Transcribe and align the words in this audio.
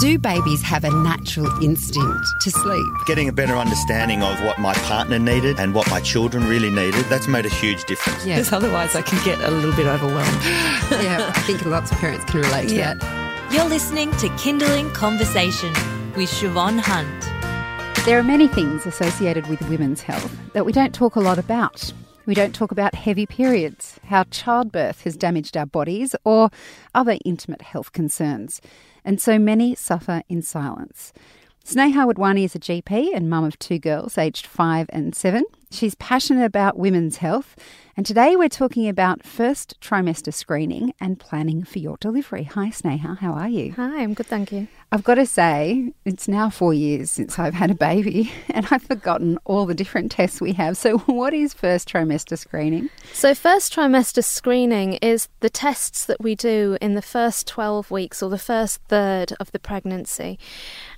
Do 0.00 0.18
babies 0.18 0.62
have 0.62 0.84
a 0.84 0.90
natural 0.90 1.46
instinct 1.62 2.26
to 2.40 2.50
sleep? 2.50 2.86
Getting 3.06 3.28
a 3.28 3.32
better 3.32 3.54
understanding 3.54 4.22
of 4.22 4.42
what 4.42 4.58
my 4.58 4.72
partner 4.74 5.18
needed 5.18 5.60
and 5.60 5.74
what 5.74 5.90
my 5.90 6.00
children 6.00 6.48
really 6.48 6.70
needed, 6.70 7.04
that's 7.10 7.28
made 7.28 7.44
a 7.44 7.50
huge 7.50 7.84
difference. 7.84 8.24
Yeah. 8.24 8.36
Because 8.36 8.50
otherwise 8.52 8.96
I 8.96 9.02
can 9.02 9.22
get 9.26 9.38
a 9.40 9.50
little 9.50 9.74
bit 9.76 9.86
overwhelmed. 9.86 10.42
yeah, 11.04 11.30
I 11.34 11.40
think 11.42 11.66
lots 11.66 11.92
of 11.92 11.98
parents 11.98 12.24
can 12.24 12.40
relate 12.40 12.70
to 12.70 12.74
Yeah. 12.76 12.94
that. 12.94 13.52
You're 13.52 13.68
listening 13.68 14.10
to 14.12 14.28
Kinderling 14.30 14.92
Conversation 14.94 15.72
with 16.16 16.30
Siobhan 16.30 16.80
Hunt. 16.80 18.06
There 18.06 18.18
are 18.18 18.22
many 18.22 18.48
things 18.48 18.86
associated 18.86 19.48
with 19.48 19.60
women's 19.68 20.00
health 20.00 20.34
that 20.54 20.64
we 20.64 20.72
don't 20.72 20.94
talk 20.94 21.14
a 21.16 21.20
lot 21.20 21.38
about. 21.38 21.92
We 22.24 22.34
don't 22.34 22.54
talk 22.54 22.70
about 22.72 22.94
heavy 22.94 23.26
periods, 23.26 24.00
how 24.04 24.24
childbirth 24.24 25.02
has 25.02 25.16
damaged 25.16 25.58
our 25.58 25.66
bodies, 25.66 26.14
or 26.24 26.48
other 26.94 27.18
intimate 27.24 27.60
health 27.60 27.92
concerns. 27.92 28.62
And 29.04 29.20
so 29.20 29.38
many 29.38 29.74
suffer 29.74 30.22
in 30.28 30.42
silence. 30.42 31.12
Sneha 31.64 32.12
Wadhwani 32.12 32.44
is 32.44 32.54
a 32.54 32.58
GP 32.58 33.10
and 33.14 33.30
mum 33.30 33.44
of 33.44 33.58
two 33.58 33.78
girls, 33.78 34.18
aged 34.18 34.46
five 34.46 34.86
and 34.92 35.14
seven. 35.14 35.44
She's 35.72 35.94
passionate 35.94 36.44
about 36.44 36.76
women's 36.76 37.18
health, 37.18 37.54
and 37.96 38.04
today 38.04 38.34
we're 38.34 38.48
talking 38.48 38.88
about 38.88 39.24
first 39.24 39.80
trimester 39.80 40.34
screening 40.34 40.94
and 41.00 41.16
planning 41.16 41.62
for 41.62 41.78
your 41.78 41.96
delivery. 41.98 42.42
Hi, 42.42 42.70
Sneha, 42.70 43.18
how 43.18 43.34
are 43.34 43.48
you? 43.48 43.74
Hi, 43.74 44.02
I'm 44.02 44.14
good, 44.14 44.26
thank 44.26 44.50
you. 44.50 44.66
I've 44.90 45.04
got 45.04 45.14
to 45.14 45.26
say, 45.26 45.92
it's 46.04 46.26
now 46.26 46.50
four 46.50 46.74
years 46.74 47.12
since 47.12 47.38
I've 47.38 47.54
had 47.54 47.70
a 47.70 47.76
baby, 47.76 48.32
and 48.48 48.66
I've 48.72 48.82
forgotten 48.82 49.38
all 49.44 49.64
the 49.64 49.74
different 49.74 50.10
tests 50.10 50.40
we 50.40 50.54
have. 50.54 50.76
So, 50.76 50.98
what 50.98 51.32
is 51.32 51.54
first 51.54 51.88
trimester 51.88 52.36
screening? 52.36 52.90
So, 53.12 53.32
first 53.32 53.72
trimester 53.72 54.24
screening 54.24 54.94
is 54.94 55.28
the 55.38 55.50
tests 55.50 56.04
that 56.06 56.20
we 56.20 56.34
do 56.34 56.78
in 56.80 56.96
the 56.96 57.02
first 57.02 57.46
12 57.46 57.92
weeks 57.92 58.24
or 58.24 58.28
the 58.28 58.38
first 58.38 58.80
third 58.88 59.34
of 59.38 59.52
the 59.52 59.60
pregnancy. 59.60 60.36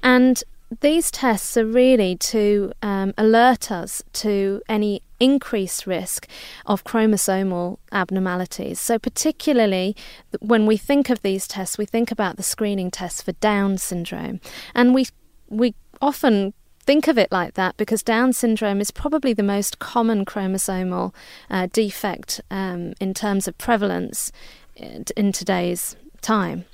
And 0.03 0.43
these 0.81 1.11
tests 1.11 1.57
are 1.57 1.67
really 1.67 2.17
to 2.17 2.73
um, 2.83 3.15
alert 3.19 3.71
us 3.71 4.03
to 4.15 4.63
any 4.69 5.03
increased 5.21 5.87
risk 5.87 6.27
of 6.67 6.85
chromosomal 6.85 7.79
abnormalities. 7.93 8.81
So, 8.81 8.99
particularly 8.99 9.95
when 10.41 10.67
we 10.67 10.77
think 10.77 11.11
of 11.11 11.23
these 11.23 11.47
tests, 11.47 11.79
we 11.79 11.87
think 11.87 12.11
about 12.11 12.37
the 12.37 12.43
screening 12.43 12.91
tests 12.91 13.23
for 13.23 13.33
Down 13.33 13.79
syndrome. 13.79 14.41
And 14.75 14.95
we, 14.95 15.07
we 15.49 15.75
often 16.01 16.55
think 16.81 17.07
of 17.07 17.17
it 17.17 17.31
like 17.31 17.55
that 17.55 17.77
because 17.77 18.03
Down 18.03 18.33
syndrome 18.33 18.81
is 18.81 18.91
probably 18.91 19.33
the 19.33 19.43
most 19.43 19.79
common 19.79 20.25
chromosomal 20.25 21.15
uh, 21.51 21.69
defect 21.73 22.41
um, 22.51 22.95
in 23.01 23.15
terms 23.15 23.47
of 23.47 23.57
prevalence 23.59 24.33
in, 24.75 25.05
in 25.17 25.33
today's 25.33 25.97
time. 26.21 26.65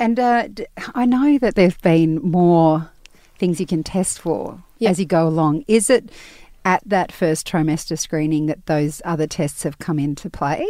And 0.00 0.18
uh, 0.18 0.48
I 0.94 1.04
know 1.04 1.38
that 1.38 1.54
there's 1.54 1.76
been 1.76 2.16
more 2.22 2.90
things 3.38 3.60
you 3.60 3.66
can 3.66 3.84
test 3.84 4.18
for 4.18 4.62
Yep. 4.78 4.90
as 4.90 4.98
you 4.98 5.04
go 5.06 5.28
along. 5.28 5.64
Is 5.68 5.90
it 5.90 6.10
at 6.64 6.82
that 6.86 7.12
first 7.12 7.46
trimester 7.46 7.98
screening 7.98 8.46
that 8.46 8.64
those 8.66 9.00
other 9.04 9.26
tests 9.26 9.62
have 9.62 9.78
come 9.78 9.98
into 9.98 10.28
play? 10.30 10.66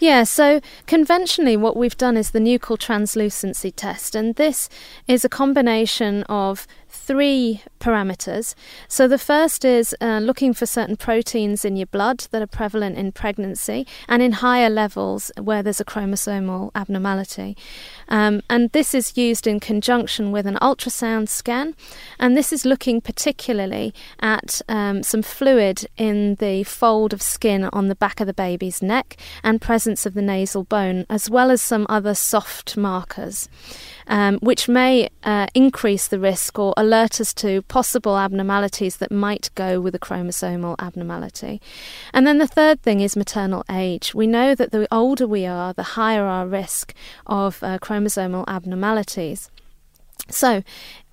Yeah, 0.00 0.24
so 0.24 0.60
conventionally, 0.86 1.56
what 1.56 1.76
we've 1.76 1.96
done 1.96 2.16
is 2.16 2.30
the 2.32 2.38
nuchal 2.40 2.76
translucency 2.78 3.70
test, 3.70 4.14
and 4.16 4.34
this 4.34 4.68
is 5.06 5.24
a 5.24 5.28
combination 5.28 6.24
of 6.24 6.66
three 7.04 7.60
parameters. 7.80 8.54
So 8.86 9.08
the 9.08 9.18
first 9.18 9.64
is 9.64 9.94
uh, 10.00 10.20
looking 10.20 10.54
for 10.54 10.66
certain 10.66 10.96
proteins 10.96 11.64
in 11.64 11.76
your 11.76 11.86
blood 11.86 12.28
that 12.30 12.40
are 12.40 12.46
prevalent 12.46 12.96
in 12.96 13.10
pregnancy 13.10 13.86
and 14.08 14.22
in 14.22 14.32
higher 14.32 14.70
levels 14.70 15.32
where 15.36 15.64
there's 15.64 15.80
a 15.80 15.84
chromosomal 15.84 16.70
abnormality. 16.76 17.56
Um, 18.08 18.40
and 18.48 18.70
this 18.70 18.94
is 18.94 19.16
used 19.16 19.48
in 19.48 19.58
conjunction 19.58 20.30
with 20.30 20.46
an 20.46 20.58
ultrasound 20.62 21.28
scan, 21.28 21.74
and 22.20 22.36
this 22.36 22.52
is 22.52 22.64
looking 22.64 23.00
particularly 23.00 23.92
at 24.20 24.62
um, 24.68 25.02
some 25.02 25.22
fluid 25.22 25.86
in 25.96 26.36
the 26.36 26.62
fold 26.62 27.12
of 27.12 27.20
skin 27.20 27.64
on 27.72 27.88
the 27.88 27.96
back 27.96 28.20
of 28.20 28.28
the 28.28 28.32
baby's 28.32 28.80
neck 28.80 29.16
and 29.42 29.60
presence 29.60 30.06
of 30.06 30.14
the 30.14 30.22
nasal 30.22 30.62
bone, 30.62 31.04
as 31.10 31.28
well 31.28 31.50
as 31.50 31.60
some 31.60 31.84
other 31.88 32.14
soft 32.14 32.76
markers, 32.76 33.48
um, 34.06 34.38
which 34.38 34.68
may 34.68 35.08
uh, 35.24 35.48
increase 35.52 36.06
the 36.06 36.20
risk 36.20 36.58
or 36.60 36.72
alert 36.76 36.91
us 36.92 37.32
to 37.34 37.62
possible 37.62 38.18
abnormalities 38.18 38.96
that 38.96 39.10
might 39.10 39.50
go 39.54 39.80
with 39.80 39.94
a 39.94 39.98
chromosomal 39.98 40.76
abnormality. 40.78 41.60
And 42.12 42.26
then 42.26 42.38
the 42.38 42.46
third 42.46 42.82
thing 42.82 43.00
is 43.00 43.16
maternal 43.16 43.64
age. 43.70 44.14
We 44.14 44.26
know 44.26 44.54
that 44.54 44.72
the 44.72 44.86
older 44.92 45.26
we 45.26 45.46
are, 45.46 45.72
the 45.72 45.82
higher 45.82 46.24
our 46.24 46.46
risk 46.46 46.94
of 47.26 47.62
uh, 47.62 47.78
chromosomal 47.78 48.44
abnormalities. 48.46 49.50
So, 50.28 50.62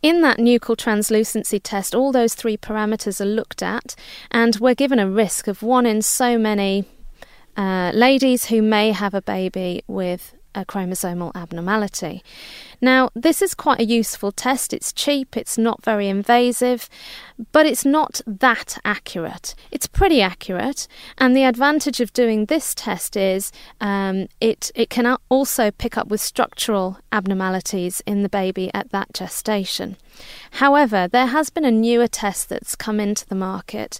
in 0.02 0.22
that 0.22 0.38
nuchal 0.38 0.78
translucency 0.78 1.60
test, 1.60 1.96
all 1.96 2.12
those 2.12 2.36
three 2.36 2.58
parameters 2.58 3.20
are 3.20 3.26
looked 3.26 3.62
at, 3.62 3.96
and 4.32 4.56
we're 4.58 4.76
given 4.76 5.00
a 5.00 5.10
risk 5.10 5.48
of 5.48 5.64
one 5.64 5.86
in 5.86 6.02
so 6.02 6.38
many 6.38 6.86
uh, 7.58 7.92
ladies 7.94 8.46
who 8.46 8.62
may 8.62 8.92
have 8.92 9.14
a 9.14 9.22
baby 9.22 9.84
with 9.88 10.36
a 10.56 10.66
chromosomal 10.66 11.34
abnormality. 11.36 12.24
Now, 12.82 13.10
this 13.16 13.42
is 13.42 13.54
quite 13.54 13.80
a 13.80 13.86
useful 13.86 14.32
test. 14.32 14.74
It's 14.74 14.94
cheap, 14.94 15.36
it's 15.36 15.58
not 15.58 15.84
very 15.84 16.08
invasive, 16.08 16.90
but 17.52 17.66
it's 17.66 17.86
not 17.86 18.22
that 18.26 18.78
accurate. 18.84 19.56
It's 19.72 19.88
pretty 19.88 20.22
accurate, 20.22 20.88
and 21.18 21.36
the 21.36 21.44
advantage 21.44 22.00
of 22.00 22.14
doing 22.14 22.46
this 22.46 22.74
test 22.74 23.16
is 23.18 23.52
um, 23.82 24.28
it, 24.40 24.72
it 24.76 24.90
can 24.90 25.18
also 25.30 25.72
pick 25.72 25.98
up 25.98 26.08
with 26.08 26.22
structural 26.22 26.98
abnormalities 27.12 28.02
in 28.06 28.24
the 28.24 28.30
baby 28.30 28.72
at 28.74 28.92
that 28.92 29.14
gestation. 29.14 29.98
However, 30.52 31.08
there 31.08 31.28
has 31.28 31.50
been 31.50 31.66
a 31.66 31.72
newer 31.72 32.08
test 32.08 32.50
that's 32.50 32.76
come 32.76 33.00
into 33.00 33.26
the 33.26 33.36
market. 33.36 34.00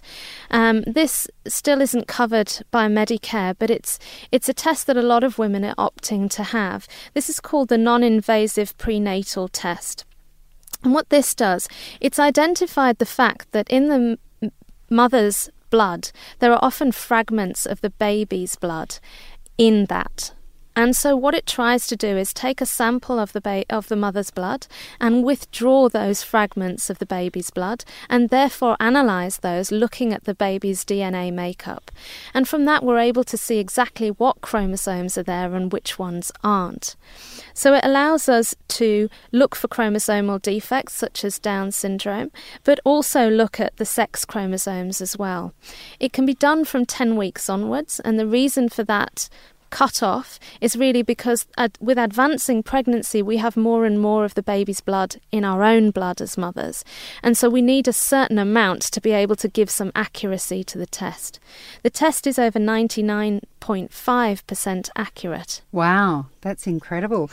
Um, 0.50 0.82
this 0.82 1.28
still 1.46 1.80
isn't 1.80 2.08
covered 2.08 2.52
by 2.70 2.88
Medicare, 2.88 3.54
but 3.58 3.70
it's 3.70 3.98
it's 4.30 4.48
a 4.48 4.54
test 4.54 4.86
that 4.86 4.96
a 4.96 5.02
lot 5.02 5.24
of 5.24 5.38
women 5.38 5.64
are 5.64 5.74
opting 5.76 6.28
to 6.30 6.42
have. 6.42 6.86
This 7.14 7.28
is 7.30 7.40
called 7.40 7.68
the 7.68 7.78
non-invasive 7.78 8.69
prenatal 8.78 9.48
test. 9.48 10.04
And 10.82 10.94
what 10.94 11.10
this 11.10 11.34
does, 11.34 11.68
it's 12.00 12.18
identified 12.18 12.98
the 12.98 13.06
fact 13.06 13.52
that 13.52 13.68
in 13.68 13.88
the 13.88 14.18
m- 14.42 14.52
mother's 14.88 15.50
blood, 15.68 16.10
there 16.38 16.52
are 16.52 16.64
often 16.64 16.92
fragments 16.92 17.66
of 17.66 17.80
the 17.80 17.90
baby's 17.90 18.56
blood 18.56 18.98
in 19.58 19.86
that. 19.86 20.32
And 20.80 20.96
so 20.96 21.14
what 21.14 21.34
it 21.34 21.46
tries 21.46 21.86
to 21.88 21.94
do 21.94 22.16
is 22.16 22.32
take 22.32 22.62
a 22.62 22.64
sample 22.64 23.18
of 23.18 23.34
the 23.34 23.40
ba- 23.42 23.66
of 23.68 23.88
the 23.88 23.96
mother's 23.96 24.30
blood 24.30 24.66
and 24.98 25.22
withdraw 25.22 25.90
those 25.90 26.22
fragments 26.22 26.88
of 26.88 26.98
the 26.98 27.04
baby's 27.04 27.50
blood 27.50 27.84
and 28.08 28.30
therefore 28.30 28.78
analyze 28.80 29.40
those 29.40 29.70
looking 29.70 30.14
at 30.14 30.24
the 30.24 30.34
baby's 30.34 30.82
DNA 30.82 31.30
makeup. 31.30 31.90
And 32.32 32.48
from 32.48 32.64
that 32.64 32.82
we're 32.82 32.98
able 32.98 33.24
to 33.24 33.36
see 33.36 33.58
exactly 33.58 34.08
what 34.08 34.40
chromosomes 34.40 35.18
are 35.18 35.22
there 35.22 35.54
and 35.54 35.70
which 35.70 35.98
ones 35.98 36.32
aren't. 36.42 36.96
So 37.52 37.74
it 37.74 37.84
allows 37.84 38.26
us 38.26 38.54
to 38.68 39.10
look 39.32 39.54
for 39.54 39.68
chromosomal 39.68 40.40
defects 40.40 40.94
such 40.94 41.26
as 41.26 41.38
Down 41.38 41.72
syndrome, 41.72 42.30
but 42.64 42.80
also 42.84 43.28
look 43.28 43.60
at 43.60 43.76
the 43.76 43.84
sex 43.84 44.24
chromosomes 44.24 45.02
as 45.02 45.18
well. 45.18 45.52
It 45.98 46.14
can 46.14 46.24
be 46.24 46.32
done 46.32 46.64
from 46.64 46.86
10 46.86 47.18
weeks 47.18 47.50
onwards, 47.50 48.00
and 48.00 48.18
the 48.18 48.26
reason 48.26 48.70
for 48.70 48.84
that 48.84 49.28
cut 49.70 50.02
off 50.02 50.38
is 50.60 50.76
really 50.76 51.02
because 51.02 51.46
ad- 51.56 51.78
with 51.80 51.98
advancing 51.98 52.62
pregnancy, 52.62 53.22
we 53.22 53.38
have 53.38 53.56
more 53.56 53.84
and 53.84 54.00
more 54.00 54.24
of 54.24 54.34
the 54.34 54.42
baby's 54.42 54.80
blood 54.80 55.16
in 55.32 55.44
our 55.44 55.62
own 55.62 55.90
blood 55.90 56.20
as 56.20 56.36
mothers. 56.36 56.84
And 57.22 57.36
so 57.36 57.48
we 57.48 57.62
need 57.62 57.88
a 57.88 57.92
certain 57.92 58.38
amount 58.38 58.82
to 58.82 59.00
be 59.00 59.12
able 59.12 59.36
to 59.36 59.48
give 59.48 59.70
some 59.70 59.92
accuracy 59.94 60.64
to 60.64 60.78
the 60.78 60.86
test. 60.86 61.38
The 61.82 61.90
test 61.90 62.26
is 62.26 62.38
over 62.38 62.58
99.5% 62.58 64.90
accurate. 64.96 65.62
Wow, 65.72 66.26
that's 66.40 66.66
incredible. 66.66 67.30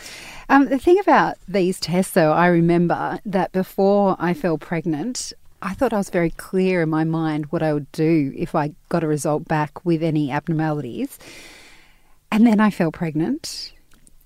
Um, 0.50 0.70
the 0.70 0.80
thing 0.80 1.00
about 1.00 1.38
these 1.48 1.80
tests, 1.80 2.14
though, 2.14 2.32
I 2.32 2.48
remember 2.48 3.20
that 3.26 3.52
before 3.52 4.16
I 4.20 4.34
fell 4.34 4.58
pregnant, 4.58 5.34
I 5.62 5.74
thought 5.74 5.94
I 5.94 5.98
was 5.98 6.12
very 6.12 6.30
clear 6.30 6.84
in 6.84 6.90
my 6.90 7.04
mind 7.04 7.48
what 7.48 7.64
I 7.64 7.74
would 7.74 7.92
do 7.92 8.32
if 8.38 8.54
I 8.54 8.74
got 8.90 9.04
a 9.04 9.08
result 9.08 9.48
back 9.48 9.84
with 9.84 10.04
any 10.04 10.32
abnormalities. 10.32 11.18
And 12.32 12.46
then 12.46 12.60
I 12.60 12.70
fell 12.70 12.92
pregnant. 12.92 13.74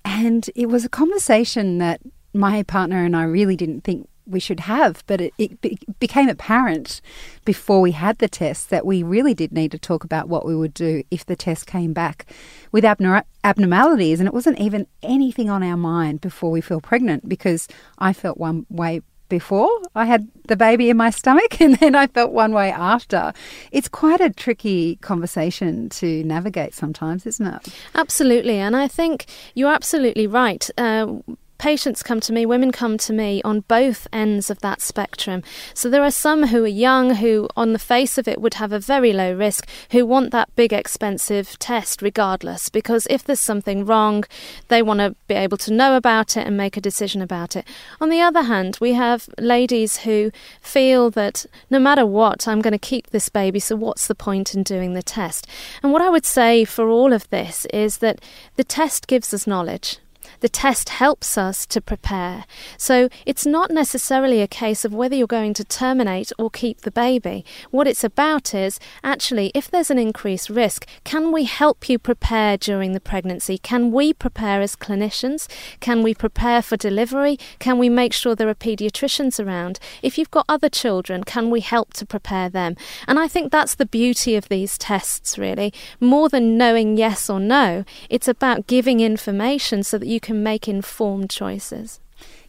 And 0.04 0.48
it 0.54 0.66
was 0.66 0.84
a 0.84 0.88
conversation 0.88 1.78
that 1.78 2.00
my 2.34 2.62
partner 2.62 3.04
and 3.04 3.16
I 3.16 3.24
really 3.24 3.56
didn't 3.56 3.82
think 3.82 4.08
we 4.26 4.40
should 4.40 4.60
have, 4.60 5.02
but 5.06 5.20
it, 5.20 5.34
it 5.38 5.60
be- 5.60 5.78
became 5.98 6.28
apparent 6.28 7.00
before 7.44 7.80
we 7.80 7.90
had 7.92 8.18
the 8.18 8.28
test 8.28 8.70
that 8.70 8.86
we 8.86 9.02
really 9.02 9.34
did 9.34 9.52
need 9.52 9.72
to 9.72 9.78
talk 9.78 10.04
about 10.04 10.28
what 10.28 10.46
we 10.46 10.54
would 10.54 10.74
do 10.74 11.02
if 11.10 11.26
the 11.26 11.36
test 11.36 11.66
came 11.66 11.92
back 11.92 12.26
with 12.70 12.84
abnor- 12.84 13.24
abnormalities. 13.44 14.20
And 14.20 14.26
it 14.26 14.34
wasn't 14.34 14.60
even 14.60 14.86
anything 15.02 15.50
on 15.50 15.62
our 15.62 15.76
mind 15.76 16.20
before 16.20 16.50
we 16.50 16.60
fell 16.60 16.80
pregnant 16.80 17.28
because 17.28 17.68
I 17.98 18.12
felt 18.12 18.38
one 18.38 18.66
way 18.68 19.02
before 19.32 19.70
I 19.94 20.04
had 20.04 20.28
the 20.48 20.56
baby 20.56 20.90
in 20.90 20.98
my 20.98 21.08
stomach 21.08 21.58
and 21.60 21.76
then 21.76 21.94
I 21.94 22.06
felt 22.06 22.32
one 22.32 22.52
way 22.52 22.70
after. 22.70 23.32
It's 23.70 23.88
quite 23.88 24.20
a 24.20 24.28
tricky 24.28 24.96
conversation 24.96 25.88
to 26.00 26.22
navigate 26.24 26.74
sometimes, 26.74 27.24
isn't 27.24 27.46
it? 27.46 27.68
Absolutely, 27.94 28.58
and 28.58 28.76
I 28.76 28.88
think 28.88 29.24
you're 29.54 29.72
absolutely 29.72 30.26
right. 30.26 30.68
Uh, 30.76 31.14
patients 31.62 32.02
come 32.02 32.18
to 32.18 32.32
me, 32.32 32.44
women 32.44 32.72
come 32.72 32.98
to 32.98 33.12
me 33.12 33.40
on 33.44 33.60
both 33.60 34.08
ends 34.12 34.50
of 34.50 34.58
that 34.58 34.80
spectrum. 34.80 35.44
So 35.74 35.88
there 35.88 36.02
are 36.02 36.10
some 36.10 36.48
who 36.48 36.64
are 36.64 36.78
young, 36.88 37.14
who 37.14 37.48
on 37.56 37.72
the 37.72 37.78
face 37.78 38.18
of 38.18 38.26
it 38.26 38.40
would 38.40 38.54
have 38.54 38.72
a 38.72 38.80
very 38.80 39.12
low 39.12 39.32
risk, 39.32 39.68
who 39.92 40.04
want 40.04 40.32
that 40.32 40.52
big 40.56 40.72
expensive 40.72 41.56
test 41.60 42.02
regardless, 42.02 42.68
because 42.68 43.06
if 43.08 43.22
there's 43.22 43.38
something 43.38 43.86
wrong, 43.86 44.24
they 44.66 44.82
want 44.82 44.98
to 44.98 45.14
be 45.28 45.34
able 45.34 45.56
to 45.58 45.72
know 45.72 45.96
about 45.96 46.36
it 46.36 46.48
and 46.48 46.56
make 46.56 46.76
a 46.76 46.80
decision 46.80 47.22
about 47.22 47.54
it. 47.54 47.64
On 48.00 48.08
the 48.08 48.20
other 48.20 48.42
hand, 48.42 48.78
we 48.80 48.94
have 48.94 49.28
ladies 49.38 49.98
who 49.98 50.32
feel 50.60 51.12
that 51.12 51.46
no 51.70 51.78
matter 51.78 52.04
what, 52.04 52.48
I'm 52.48 52.60
going 52.60 52.72
to 52.72 52.78
keep 52.78 53.10
this 53.10 53.28
baby, 53.28 53.60
so 53.60 53.76
what's 53.76 54.08
the 54.08 54.16
point 54.16 54.52
in 54.52 54.64
doing 54.64 54.94
the 54.94 55.02
test? 55.02 55.46
And 55.80 55.92
what 55.92 56.02
I 56.02 56.10
would 56.10 56.26
say 56.26 56.64
for 56.64 56.88
all 56.88 57.12
of 57.12 57.30
this 57.30 57.66
is 57.66 57.98
that 57.98 58.20
the 58.56 58.64
test 58.64 59.06
gives 59.06 59.32
us 59.32 59.46
knowledge. 59.46 59.98
The 60.40 60.48
test 60.48 60.88
helps 60.88 61.36
us 61.36 61.66
to 61.66 61.80
prepare. 61.80 62.44
So 62.76 63.08
it's 63.26 63.46
not 63.46 63.70
necessarily 63.70 64.40
a 64.40 64.48
case 64.48 64.84
of 64.84 64.94
whether 64.94 65.14
you're 65.14 65.26
going 65.26 65.54
to 65.54 65.64
terminate 65.64 66.32
or 66.38 66.50
keep 66.50 66.82
the 66.82 66.90
baby. 66.90 67.44
What 67.70 67.86
it's 67.86 68.04
about 68.04 68.54
is 68.54 68.78
actually, 69.02 69.50
if 69.54 69.70
there's 69.70 69.90
an 69.90 69.98
increased 69.98 70.50
risk, 70.50 70.86
can 71.04 71.32
we 71.32 71.44
help 71.44 71.88
you 71.88 71.98
prepare 71.98 72.56
during 72.56 72.92
the 72.92 73.00
pregnancy? 73.00 73.58
Can 73.58 73.92
we 73.92 74.12
prepare 74.12 74.60
as 74.60 74.76
clinicians? 74.76 75.48
Can 75.80 76.02
we 76.02 76.14
prepare 76.14 76.62
for 76.62 76.76
delivery? 76.76 77.38
Can 77.58 77.78
we 77.78 77.88
make 77.88 78.12
sure 78.12 78.34
there 78.34 78.48
are 78.48 78.54
paediatricians 78.54 79.44
around? 79.44 79.78
If 80.02 80.18
you've 80.18 80.30
got 80.30 80.46
other 80.48 80.68
children, 80.68 81.24
can 81.24 81.50
we 81.50 81.60
help 81.60 81.92
to 81.94 82.06
prepare 82.06 82.48
them? 82.48 82.76
And 83.06 83.18
I 83.18 83.28
think 83.28 83.50
that's 83.50 83.74
the 83.74 83.86
beauty 83.86 84.36
of 84.36 84.48
these 84.48 84.78
tests, 84.78 85.38
really. 85.38 85.72
More 86.00 86.28
than 86.28 86.56
knowing 86.56 86.96
yes 86.96 87.30
or 87.30 87.40
no, 87.40 87.84
it's 88.10 88.28
about 88.28 88.66
giving 88.66 89.00
information 89.00 89.82
so 89.82 89.98
that 89.98 90.06
you 90.12 90.20
can 90.20 90.42
make 90.42 90.68
informed 90.68 91.30
choices. 91.30 91.98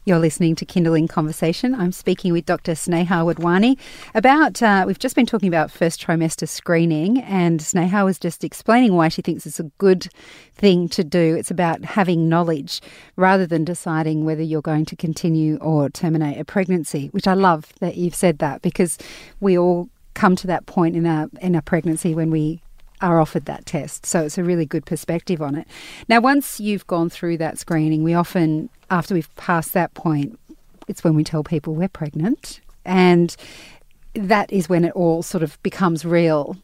You're 0.06 0.20
listening 0.20 0.56
to 0.56 0.66
Kinderling 0.66 1.08
Conversation. 1.08 1.74
I'm 1.74 1.94
speaking 1.94 2.34
with 2.34 2.46
Dr. 2.46 2.74
Sneha 2.74 3.34
Wadhwani 3.34 3.80
about, 4.14 4.62
uh, 4.62 4.84
we've 4.86 5.00
just 5.00 5.16
been 5.16 5.26
talking 5.26 5.48
about 5.48 5.72
first 5.72 6.06
trimester 6.06 6.48
screening, 6.48 7.22
and 7.22 7.62
Sneha 7.62 8.04
was 8.04 8.20
just 8.20 8.44
explaining 8.44 8.96
why 8.96 9.08
she 9.08 9.22
thinks 9.22 9.46
it's 9.46 9.62
a 9.62 9.72
good 9.78 10.10
thing 10.56 10.90
to 10.90 11.06
do. 11.06 11.36
It's 11.36 11.50
about 11.50 11.86
having 11.86 12.28
knowledge 12.28 12.82
rather 13.16 13.48
than 13.48 13.64
deciding 13.64 14.26
whether 14.26 14.44
you're 14.44 14.62
going 14.62 14.86
to 14.86 14.96
continue 14.98 15.56
or 15.58 15.90
terminate 15.90 16.38
a 16.38 16.44
pregnancy, 16.44 17.08
which 17.08 17.28
I 17.28 17.34
love 17.34 17.72
that 17.80 17.96
you've 17.96 18.14
said 18.14 18.40
that 18.40 18.62
because 18.62 18.98
we 19.40 19.58
all 19.58 19.88
come 20.16 20.36
to 20.36 20.48
that 20.48 20.66
point 20.66 20.98
in 20.98 21.08
our, 21.08 21.30
in 21.40 21.56
our 21.56 21.62
pregnancy 21.62 22.14
when 22.14 22.30
we 22.30 22.62
are 23.02 23.20
offered 23.20 23.46
that 23.46 23.66
test. 23.66 24.06
So 24.06 24.22
it's 24.24 24.38
a 24.38 24.44
really 24.44 24.66
good 24.66 24.86
perspective 24.86 25.42
on 25.42 25.56
it. 25.56 25.68
Now, 26.08 26.22
once 26.22 26.60
you've 26.60 26.88
gone 26.88 27.10
through 27.10 27.38
that 27.38 27.58
screening, 27.58 28.04
we 28.04 28.14
often, 28.14 28.70
after 28.90 29.14
we've 29.14 29.34
passed 29.36 29.74
that 29.74 29.94
point, 29.94 30.40
it's 30.88 31.04
when 31.04 31.16
we 31.16 31.24
tell 31.24 31.44
people 31.44 31.76
we're 31.76 31.90
pregnant. 31.90 32.62
And 32.86 33.36
that 34.14 34.52
is 34.52 34.70
when 34.70 34.86
it 34.86 34.94
all 34.94 35.24
sort 35.24 35.44
of 35.44 35.62
becomes 35.64 36.06
real. 36.06 36.58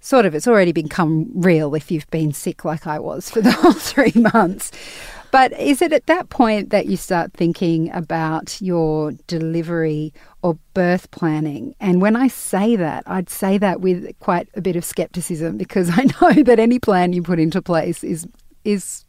Sort 0.00 0.26
of, 0.26 0.34
it's 0.34 0.46
already 0.46 0.72
become 0.72 1.30
real 1.34 1.74
if 1.74 1.90
you've 1.90 2.08
been 2.10 2.32
sick 2.32 2.64
like 2.64 2.86
I 2.86 2.98
was 2.98 3.28
for 3.28 3.40
the 3.40 3.50
whole 3.52 3.72
three 3.72 4.12
months. 4.14 4.70
But 5.36 5.52
is 5.60 5.82
it 5.82 5.92
at 5.92 6.06
that 6.06 6.30
point 6.30 6.70
that 6.70 6.86
you 6.86 6.96
start 6.96 7.34
thinking 7.34 7.92
about 7.92 8.58
your 8.62 9.12
delivery 9.26 10.14
or 10.40 10.56
birth 10.72 11.10
planning? 11.10 11.74
And 11.78 12.00
when 12.00 12.16
I 12.16 12.28
say 12.28 12.74
that, 12.76 13.04
I'd 13.06 13.28
say 13.28 13.58
that 13.58 13.82
with 13.82 14.18
quite 14.20 14.48
a 14.54 14.62
bit 14.62 14.76
of 14.76 14.84
skepticism 14.86 15.58
because 15.58 15.90
I 15.92 16.04
know 16.04 16.42
that 16.42 16.58
any 16.58 16.78
plan 16.78 17.12
you 17.12 17.22
put 17.22 17.38
into 17.38 17.60
place 17.60 18.02
is 18.02 18.26
is 18.64 19.04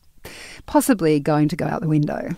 possibly 0.65 1.21
going 1.21 1.47
to 1.47 1.55
go 1.55 1.65
out 1.65 1.79
the 1.79 1.87
window. 1.87 2.31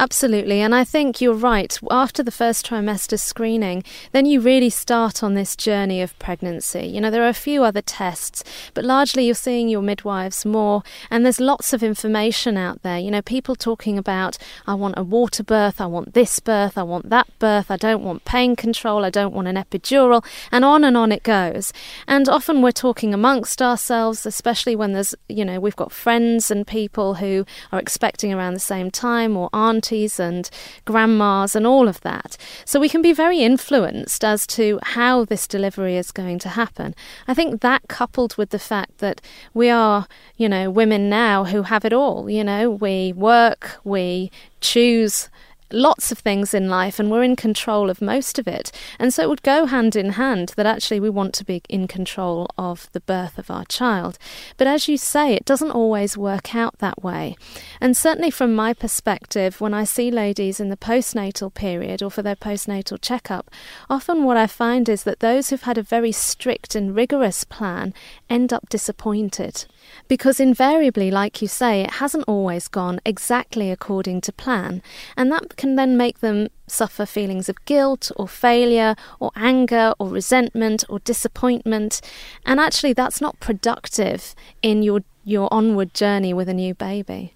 Absolutely. 0.00 0.60
And 0.60 0.76
I 0.76 0.84
think 0.84 1.20
you're 1.20 1.34
right. 1.34 1.76
After 1.90 2.22
the 2.22 2.30
first 2.30 2.64
trimester 2.64 3.18
screening, 3.18 3.82
then 4.12 4.26
you 4.26 4.40
really 4.40 4.70
start 4.70 5.24
on 5.24 5.34
this 5.34 5.56
journey 5.56 6.00
of 6.00 6.16
pregnancy. 6.20 6.86
You 6.86 7.00
know, 7.00 7.10
there 7.10 7.24
are 7.24 7.28
a 7.28 7.34
few 7.34 7.64
other 7.64 7.82
tests, 7.82 8.44
but 8.74 8.84
largely 8.84 9.26
you're 9.26 9.34
seeing 9.34 9.68
your 9.68 9.82
midwives 9.82 10.46
more. 10.46 10.84
And 11.10 11.24
there's 11.24 11.40
lots 11.40 11.72
of 11.72 11.82
information 11.82 12.56
out 12.56 12.82
there. 12.82 12.98
You 12.98 13.10
know, 13.10 13.22
people 13.22 13.56
talking 13.56 13.98
about, 13.98 14.38
I 14.68 14.74
want 14.74 14.94
a 14.96 15.02
water 15.02 15.42
birth, 15.42 15.80
I 15.80 15.86
want 15.86 16.14
this 16.14 16.38
birth, 16.38 16.78
I 16.78 16.84
want 16.84 17.10
that 17.10 17.26
birth, 17.40 17.68
I 17.68 17.76
don't 17.76 18.04
want 18.04 18.24
pain 18.24 18.54
control, 18.54 19.04
I 19.04 19.10
don't 19.10 19.34
want 19.34 19.48
an 19.48 19.56
epidural, 19.56 20.24
and 20.52 20.64
on 20.64 20.84
and 20.84 20.96
on 20.96 21.10
it 21.10 21.24
goes. 21.24 21.72
And 22.06 22.28
often 22.28 22.62
we're 22.62 22.70
talking 22.70 23.12
amongst 23.12 23.60
ourselves, 23.60 24.24
especially 24.24 24.76
when 24.76 24.92
there's, 24.92 25.16
you 25.28 25.44
know, 25.44 25.58
we've 25.58 25.74
got 25.74 25.90
friends 25.90 26.52
and 26.52 26.64
people 26.64 27.14
who 27.14 27.44
are 27.72 27.80
expecting 27.80 28.32
around 28.32 28.54
the 28.54 28.60
same 28.60 28.92
time 28.92 29.36
or 29.36 29.50
aren't 29.52 29.87
aunties 29.88 30.20
and 30.20 30.50
grandmas 30.84 31.56
and 31.56 31.66
all 31.66 31.88
of 31.88 32.00
that. 32.02 32.36
So 32.64 32.78
we 32.78 32.88
can 32.88 33.02
be 33.02 33.12
very 33.14 33.40
influenced 33.40 34.22
as 34.24 34.46
to 34.48 34.78
how 34.82 35.24
this 35.24 35.46
delivery 35.46 35.96
is 35.96 36.12
going 36.12 36.38
to 36.40 36.50
happen. 36.50 36.94
I 37.26 37.34
think 37.34 37.60
that 37.62 37.88
coupled 37.88 38.36
with 38.36 38.50
the 38.50 38.58
fact 38.58 38.98
that 38.98 39.20
we 39.54 39.70
are, 39.70 40.06
you 40.36 40.48
know, 40.48 40.70
women 40.70 41.08
now 41.08 41.44
who 41.44 41.62
have 41.62 41.84
it 41.84 41.92
all, 41.92 42.28
you 42.28 42.44
know, 42.44 42.70
we 42.70 43.12
work, 43.14 43.78
we 43.84 44.30
choose 44.60 45.30
lots 45.70 46.10
of 46.10 46.18
things 46.18 46.54
in 46.54 46.68
life 46.68 46.98
and 46.98 47.10
we're 47.10 47.22
in 47.22 47.36
control 47.36 47.90
of 47.90 48.00
most 48.00 48.38
of 48.38 48.48
it. 48.48 48.70
And 48.98 49.12
so 49.12 49.22
it 49.22 49.28
would 49.28 49.42
go 49.42 49.66
hand 49.66 49.96
in 49.96 50.10
hand 50.10 50.52
that 50.56 50.66
actually 50.66 51.00
we 51.00 51.10
want 51.10 51.34
to 51.34 51.44
be 51.44 51.62
in 51.68 51.86
control 51.86 52.48
of 52.56 52.88
the 52.92 53.00
birth 53.00 53.38
of 53.38 53.50
our 53.50 53.64
child. 53.64 54.18
But 54.56 54.66
as 54.66 54.88
you 54.88 54.96
say, 54.96 55.34
it 55.34 55.44
doesn't 55.44 55.70
always 55.70 56.16
work 56.16 56.54
out 56.54 56.78
that 56.78 57.02
way. 57.02 57.36
And 57.80 57.96
certainly 57.96 58.30
from 58.30 58.54
my 58.54 58.72
perspective, 58.72 59.60
when 59.60 59.74
I 59.74 59.84
see 59.84 60.10
ladies 60.10 60.60
in 60.60 60.68
the 60.68 60.76
postnatal 60.76 61.52
period 61.52 62.02
or 62.02 62.10
for 62.10 62.22
their 62.22 62.36
postnatal 62.36 63.00
checkup, 63.00 63.50
often 63.90 64.24
what 64.24 64.36
I 64.36 64.46
find 64.46 64.88
is 64.88 65.04
that 65.04 65.20
those 65.20 65.50
who've 65.50 65.62
had 65.62 65.78
a 65.78 65.82
very 65.82 66.12
strict 66.12 66.74
and 66.74 66.94
rigorous 66.94 67.44
plan 67.44 67.94
end 68.28 68.52
up 68.52 68.68
disappointed. 68.68 69.66
Because 70.08 70.40
invariably, 70.40 71.10
like 71.10 71.42
you 71.42 71.48
say, 71.48 71.82
it 71.82 71.92
hasn't 71.92 72.24
always 72.26 72.68
gone 72.68 73.00
exactly 73.04 73.70
according 73.70 74.20
to 74.22 74.32
plan, 74.32 74.82
and 75.16 75.30
that 75.32 75.56
can 75.56 75.76
then 75.76 75.96
make 75.96 76.20
them 76.20 76.48
suffer 76.66 77.06
feelings 77.06 77.48
of 77.48 77.64
guilt 77.64 78.10
or 78.16 78.28
failure 78.28 78.94
or 79.20 79.30
anger 79.36 79.94
or 79.98 80.08
resentment 80.08 80.84
or 80.88 80.98
disappointment. 81.00 82.00
And 82.44 82.60
actually, 82.60 82.92
that's 82.92 83.20
not 83.20 83.40
productive 83.40 84.34
in 84.62 84.82
your, 84.82 85.00
your 85.24 85.52
onward 85.52 85.94
journey 85.94 86.34
with 86.34 86.48
a 86.48 86.54
new 86.54 86.74
baby. 86.74 87.34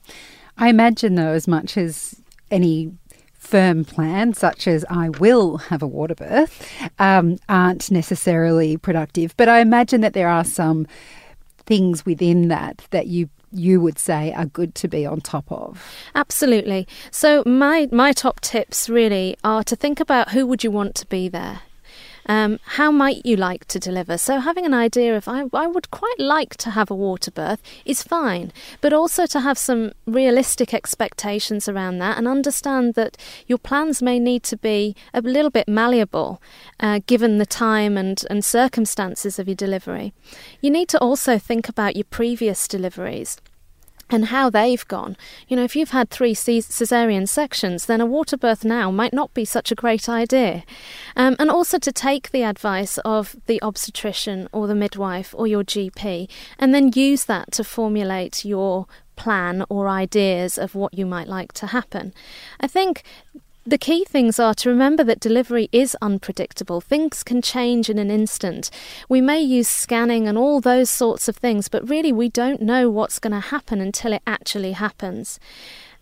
I 0.59 0.69
imagine, 0.69 1.15
though, 1.15 1.33
as 1.33 1.49
much 1.49 1.77
as 1.77 2.21
any 2.51 2.93
firm 3.43 3.85
plan, 3.85 4.33
such 4.33 4.69
as 4.69 4.85
I 4.89 5.09
will 5.09 5.57
have 5.59 5.83
a 5.83 5.87
water 5.87 6.15
birth, 6.15 6.71
um, 6.99 7.39
aren't 7.49 7.91
necessarily 7.91 8.77
productive. 8.77 9.37
But 9.37 9.49
I 9.49 9.61
imagine 9.61 10.01
that 10.03 10.15
there 10.15 10.29
are 10.29 10.45
some 10.45 10.87
things 11.67 12.05
within 12.05 12.49
that 12.49 12.87
that 12.91 13.07
you 13.07 13.29
you 13.53 13.81
would 13.81 13.99
say 13.99 14.33
are 14.33 14.47
good 14.47 14.75
to 14.77 14.89
be 14.89 15.05
on 15.05 15.21
top 15.21 15.51
of? 15.51 15.95
Absolutely. 16.15 16.89
So 17.11 17.43
my 17.45 17.89
my 17.93 18.13
top 18.13 18.41
tips 18.41 18.89
really 18.89 19.37
are 19.45 19.63
to 19.65 19.77
think 19.77 20.01
about 20.01 20.31
who 20.31 20.47
would 20.47 20.65
you 20.65 20.71
want 20.71 20.95
to 20.97 21.07
be 21.07 21.29
there. 21.29 21.61
Um, 22.27 22.59
how 22.65 22.91
might 22.91 23.27
you 23.27 23.37
like 23.37 23.67
to 23.67 23.79
deliver? 23.79 24.17
So, 24.19 24.39
having 24.41 24.65
an 24.65 24.75
idea 24.75 25.17
of 25.17 25.29
I, 25.29 25.45
I 25.53 25.67
would 25.67 25.91
quite 25.91 26.19
like 26.19 26.57
to 26.59 26.71
have 26.71 26.91
a 26.91 26.95
water 26.95 27.31
birth 27.31 27.63
is 27.85 28.03
fine, 28.03 28.53
but 28.81 28.93
also 28.93 29.27
to 29.27 29.41
have 29.41 29.59
some 29.59 29.93
realistic 30.07 30.73
expectations 30.73 31.69
around 31.69 31.99
that 31.99 32.19
and 32.19 32.29
understand 32.29 32.95
that 32.95 33.17
your 33.47 33.59
plans 33.59 34.03
may 34.03 34.19
need 34.19 34.43
to 34.45 34.57
be 34.57 34.95
a 35.13 35.21
little 35.21 35.51
bit 35.51 35.69
malleable 35.69 36.41
uh, 36.81 37.01
given 37.07 37.39
the 37.39 37.47
time 37.47 37.97
and, 37.97 38.25
and 38.31 38.45
circumstances 38.45 39.39
of 39.39 39.49
your 39.49 39.55
delivery. 39.57 40.13
You 40.61 40.71
need 40.71 40.89
to 40.91 40.99
also 40.99 41.39
think 41.39 41.69
about 41.69 41.97
your 41.97 42.05
previous 42.05 42.69
deliveries 42.69 43.39
and 44.13 44.27
how 44.27 44.51
they've 44.51 44.87
gone. 44.89 45.17
You 45.49 45.57
know, 45.57 45.65
if 45.65 45.77
you've 45.77 45.91
had 45.91 46.11
three 46.11 46.35
caesarean 46.35 47.27
sections, 47.27 47.87
then 47.87 48.01
a 48.01 48.07
water 48.07 48.37
birth 48.37 48.65
now 48.65 48.91
might 48.91 49.13
not 49.13 49.33
be 49.35 49.45
such 49.45 49.73
a 49.73 49.75
great 49.75 50.09
idea. 50.09 50.65
Um, 51.17 51.37
and 51.39 51.51
also 51.51 51.79
to 51.79 51.93
take 51.93 52.31
the 52.31 52.43
advice 52.43 52.99
of 52.99 53.37
the 53.47 53.61
obstetrician 53.63 54.49
or 54.53 54.67
the 54.67 54.75
midwife 54.75 55.35
or 55.37 55.47
your 55.47 55.65
GP 55.65 56.29
and 56.59 56.75
then 56.75 56.93
use 56.95 57.25
that 57.25 57.53
to 57.53 57.65
formulate 57.65 58.45
your 58.45 58.87
plan 59.17 59.65
or 59.69 59.89
ideas 59.89 60.59
of 60.59 60.75
what 60.75 60.95
you 60.95 61.07
might 61.07 61.29
like 61.29 61.53
to 61.53 61.69
happen. 61.69 62.13
I 62.61 62.67
think 62.67 63.03
the 63.65 63.79
key 63.79 64.05
things 64.05 64.41
are 64.41 64.55
to 64.55 64.69
remember 64.69 65.05
that 65.05 65.21
delivery 65.21 65.69
is 65.71 65.97
unpredictable. 66.03 66.81
Things 66.81 67.23
can 67.23 67.41
change 67.41 67.89
in 67.89 67.99
an 67.99 68.11
instant. 68.11 68.71
We 69.09 69.21
may 69.21 69.41
use 69.41 69.69
scanning 69.69 70.27
and 70.27 70.37
all 70.37 70.61
those 70.61 70.91
sorts 70.91 71.29
of 71.29 71.37
things, 71.37 71.69
but 71.69 71.89
really 71.89 72.13
we 72.13 72.29
don't 72.29 72.61
know 72.61 72.91
what's 72.91 73.19
going 73.19 73.33
to 73.33 73.41
happen 73.41 73.81
until 73.81 74.13
it 74.13 74.23
actually 74.27 74.73
happens. 74.73 75.39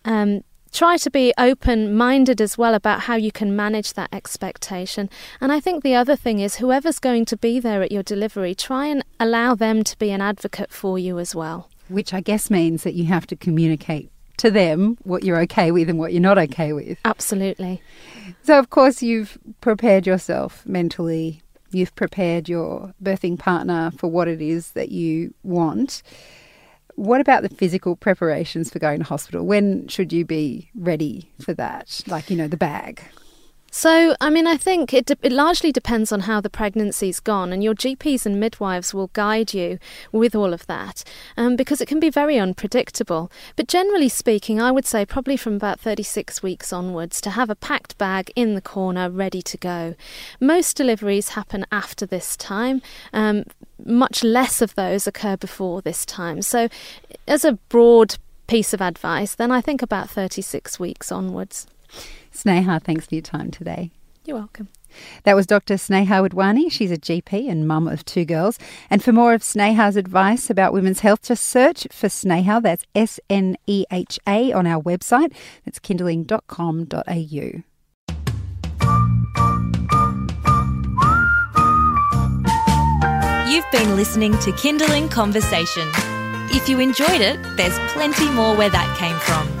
Um, 0.05 0.43
try 0.71 0.97
to 0.97 1.11
be 1.11 1.33
open 1.37 1.93
minded 1.93 2.41
as 2.41 2.57
well 2.57 2.73
about 2.73 3.01
how 3.01 3.15
you 3.15 3.31
can 3.31 3.55
manage 3.55 3.93
that 3.93 4.09
expectation. 4.11 5.09
And 5.39 5.51
I 5.51 5.59
think 5.59 5.83
the 5.83 5.95
other 5.95 6.15
thing 6.15 6.39
is 6.39 6.55
whoever's 6.55 6.99
going 6.99 7.25
to 7.25 7.37
be 7.37 7.59
there 7.59 7.83
at 7.83 7.91
your 7.91 8.03
delivery, 8.03 8.55
try 8.55 8.87
and 8.87 9.03
allow 9.19 9.53
them 9.53 9.83
to 9.83 9.97
be 9.99 10.09
an 10.09 10.21
advocate 10.21 10.71
for 10.71 10.97
you 10.97 11.19
as 11.19 11.35
well. 11.35 11.69
Which 11.89 12.13
I 12.13 12.21
guess 12.21 12.49
means 12.49 12.83
that 12.83 12.95
you 12.95 13.05
have 13.05 13.27
to 13.27 13.35
communicate 13.35 14.11
to 14.41 14.49
them 14.49 14.97
what 15.03 15.23
you're 15.23 15.39
okay 15.41 15.69
with 15.71 15.87
and 15.87 15.99
what 15.99 16.13
you're 16.13 16.21
not 16.21 16.39
okay 16.39 16.73
with. 16.73 16.97
Absolutely. 17.05 17.79
So, 18.41 18.57
of 18.57 18.71
course, 18.71 19.03
you've 19.03 19.37
prepared 19.61 20.07
yourself 20.07 20.65
mentally, 20.65 21.43
you've 21.69 21.93
prepared 21.93 22.49
your 22.49 22.93
birthing 23.01 23.37
partner 23.37 23.91
for 23.97 24.07
what 24.07 24.27
it 24.27 24.41
is 24.41 24.71
that 24.71 24.89
you 24.89 25.33
want. 25.43 26.01
What 26.95 27.21
about 27.21 27.43
the 27.43 27.49
physical 27.49 27.95
preparations 27.95 28.71
for 28.71 28.79
going 28.79 28.99
to 28.99 29.05
hospital? 29.05 29.45
When 29.45 29.87
should 29.87 30.11
you 30.11 30.25
be 30.25 30.71
ready 30.75 31.31
for 31.39 31.53
that? 31.53 32.01
Like, 32.07 32.31
you 32.31 32.35
know, 32.35 32.47
the 32.47 32.57
bag. 32.57 33.03
So, 33.73 34.17
I 34.19 34.29
mean, 34.29 34.47
I 34.47 34.57
think 34.57 34.93
it, 34.93 35.05
de- 35.05 35.17
it 35.21 35.31
largely 35.31 35.71
depends 35.71 36.11
on 36.11 36.21
how 36.21 36.41
the 36.41 36.49
pregnancy's 36.49 37.21
gone, 37.21 37.53
and 37.53 37.63
your 37.63 37.73
GPs 37.73 38.25
and 38.25 38.37
midwives 38.37 38.93
will 38.93 39.07
guide 39.13 39.53
you 39.53 39.79
with 40.11 40.35
all 40.35 40.53
of 40.53 40.67
that 40.67 41.05
um, 41.37 41.55
because 41.55 41.79
it 41.79 41.87
can 41.87 41.99
be 41.99 42.09
very 42.09 42.37
unpredictable. 42.37 43.31
But 43.55 43.69
generally 43.69 44.09
speaking, 44.09 44.59
I 44.61 44.71
would 44.71 44.85
say 44.85 45.05
probably 45.05 45.37
from 45.37 45.55
about 45.55 45.79
36 45.79 46.43
weeks 46.43 46.73
onwards 46.73 47.21
to 47.21 47.29
have 47.29 47.49
a 47.49 47.55
packed 47.55 47.97
bag 47.97 48.29
in 48.35 48.55
the 48.55 48.61
corner 48.61 49.09
ready 49.09 49.41
to 49.43 49.57
go. 49.57 49.95
Most 50.41 50.75
deliveries 50.75 51.29
happen 51.29 51.65
after 51.71 52.05
this 52.05 52.35
time. 52.35 52.81
Um, 53.13 53.45
much 53.85 54.21
less 54.21 54.61
of 54.61 54.75
those 54.75 55.07
occur 55.07 55.37
before 55.37 55.81
this 55.81 56.05
time. 56.05 56.41
So, 56.41 56.67
as 57.25 57.45
a 57.45 57.53
broad 57.69 58.17
piece 58.47 58.73
of 58.73 58.81
advice, 58.81 59.33
then 59.33 59.49
I 59.49 59.61
think 59.61 59.81
about 59.81 60.09
36 60.09 60.77
weeks 60.77 61.09
onwards. 61.09 61.67
Sneha, 62.33 62.81
thanks 62.81 63.05
for 63.07 63.15
your 63.15 63.21
time 63.21 63.51
today. 63.51 63.91
You're 64.25 64.37
welcome. 64.37 64.69
That 65.23 65.35
was 65.35 65.45
Dr. 65.45 65.75
Sneha 65.75 66.27
Wadhwani. 66.27 66.71
She's 66.71 66.91
a 66.91 66.97
GP 66.97 67.49
and 67.49 67.67
mum 67.67 67.87
of 67.87 68.05
two 68.05 68.25
girls. 68.25 68.59
And 68.89 69.03
for 69.03 69.11
more 69.11 69.33
of 69.33 69.41
Sneha's 69.41 69.95
advice 69.95 70.49
about 70.49 70.73
women's 70.73 70.99
health, 70.99 71.23
just 71.23 71.43
search 71.45 71.87
for 71.91 72.07
Sneha. 72.07 72.61
That's 72.61 72.85
S 72.93 73.19
N 73.29 73.57
E 73.67 73.85
H 73.91 74.19
A 74.27 74.51
on 74.53 74.67
our 74.67 74.81
website. 74.81 75.33
That's 75.65 75.79
kinderling.com.au. 75.79 77.63
You've 83.49 83.71
been 83.71 83.95
listening 83.95 84.31
to 84.39 84.51
Kinderling 84.51 85.09
Conversation. 85.09 85.87
If 86.53 86.69
you 86.69 86.79
enjoyed 86.79 87.21
it, 87.21 87.39
there's 87.57 87.77
plenty 87.93 88.29
more 88.31 88.55
where 88.55 88.69
that 88.69 88.97
came 88.97 89.17
from. 89.19 89.60